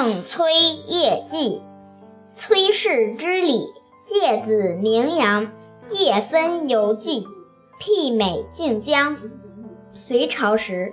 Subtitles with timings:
[0.00, 0.52] 郑崔
[0.86, 1.60] 夜记，
[2.32, 3.66] 崔氏之礼，
[4.06, 5.50] 介子名扬，
[5.90, 7.26] 夜分游记，
[7.80, 9.16] 媲美晋江。
[9.94, 10.92] 隋朝时，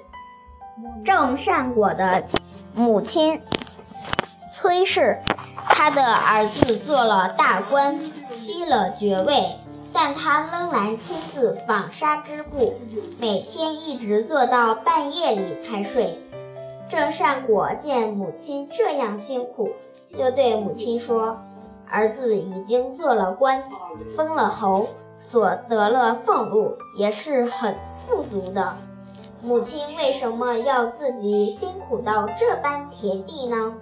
[1.04, 2.24] 郑善果的
[2.74, 3.40] 母亲
[4.52, 5.20] 崔氏，
[5.56, 8.00] 他的儿子做了大官，
[8.30, 9.52] 袭了爵位，
[9.94, 12.74] 但他仍然亲自纺纱织布，
[13.20, 16.20] 每天一直做到半夜里才睡。
[16.88, 19.72] 郑善果见母亲这样辛苦，
[20.14, 21.38] 就对母亲说
[21.90, 23.64] ：“儿子已经做了官，
[24.16, 27.76] 封了侯，所得了俸禄也是很
[28.06, 28.78] 富足的。
[29.42, 33.74] 母亲为什么要自己辛苦到这般田地呢？”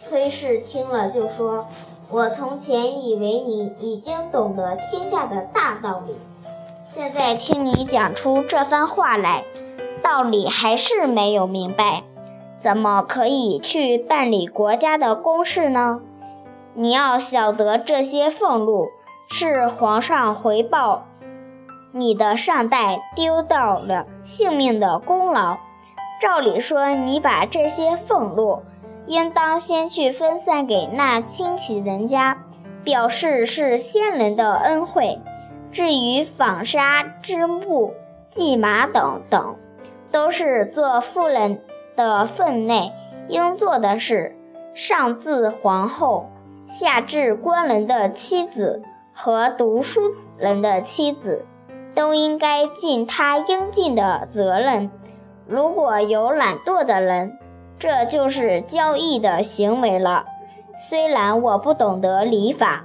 [0.00, 1.66] 崔氏听了就说
[2.08, 6.14] ：“我从前以为你已经懂得天下的大道理，
[6.86, 9.44] 现在听你讲出这番话来。”
[10.04, 12.02] 道理还是没有明白，
[12.60, 16.02] 怎么可以去办理国家的公事呢？
[16.74, 18.88] 你要晓得，这些俸禄
[19.30, 21.06] 是皇上回报
[21.92, 25.56] 你的上代丢掉了性命的功劳。
[26.20, 28.60] 照理说，你把这些俸禄
[29.06, 32.36] 应当先去分散给那亲戚人家，
[32.84, 35.18] 表示是先人的恩惠。
[35.72, 37.94] 至于纺纱、织布、
[38.30, 39.56] 系马等等。
[40.14, 41.60] 都是做妇人
[41.96, 42.92] 的分内
[43.28, 44.36] 应做的事，
[44.72, 46.30] 上自皇后，
[46.68, 48.80] 下至官人的妻子
[49.12, 51.44] 和读书人的妻子，
[51.96, 54.88] 都应该尽他应尽的责任。
[55.48, 57.36] 如果有懒惰的人，
[57.76, 60.26] 这就是交易的行为了。
[60.78, 62.84] 虽然我不懂得礼法，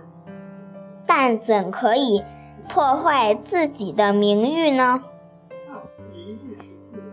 [1.05, 2.23] 但怎可以
[2.67, 5.03] 破坏自己的名誉呢？